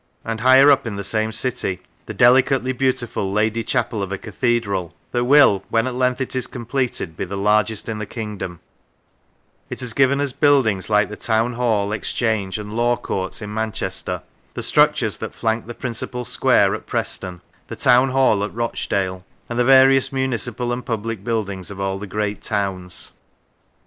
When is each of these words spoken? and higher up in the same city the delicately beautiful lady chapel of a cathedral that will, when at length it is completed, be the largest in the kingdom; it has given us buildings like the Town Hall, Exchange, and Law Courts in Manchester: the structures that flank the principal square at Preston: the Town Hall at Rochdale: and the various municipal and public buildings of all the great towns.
and 0.25 0.39
higher 0.41 0.71
up 0.71 0.87
in 0.87 0.95
the 0.95 1.03
same 1.03 1.31
city 1.31 1.79
the 2.07 2.13
delicately 2.15 2.71
beautiful 2.71 3.31
lady 3.31 3.63
chapel 3.63 4.01
of 4.01 4.11
a 4.11 4.17
cathedral 4.17 4.95
that 5.11 5.25
will, 5.25 5.63
when 5.69 5.85
at 5.85 5.93
length 5.93 6.19
it 6.19 6.35
is 6.35 6.47
completed, 6.47 7.15
be 7.15 7.23
the 7.23 7.37
largest 7.37 7.87
in 7.87 7.99
the 7.99 8.05
kingdom; 8.07 8.59
it 9.69 9.79
has 9.79 9.93
given 9.93 10.19
us 10.19 10.31
buildings 10.33 10.89
like 10.89 11.07
the 11.09 11.15
Town 11.15 11.53
Hall, 11.53 11.91
Exchange, 11.91 12.57
and 12.57 12.73
Law 12.73 12.97
Courts 12.97 13.43
in 13.43 13.53
Manchester: 13.53 14.23
the 14.55 14.63
structures 14.63 15.17
that 15.17 15.35
flank 15.35 15.67
the 15.67 15.75
principal 15.75 16.25
square 16.25 16.73
at 16.73 16.87
Preston: 16.87 17.41
the 17.67 17.75
Town 17.75 18.09
Hall 18.09 18.43
at 18.43 18.55
Rochdale: 18.55 19.23
and 19.49 19.59
the 19.59 19.63
various 19.63 20.11
municipal 20.11 20.73
and 20.73 20.83
public 20.83 21.23
buildings 21.23 21.69
of 21.69 21.79
all 21.79 21.99
the 21.99 22.07
great 22.07 22.41
towns. 22.41 23.11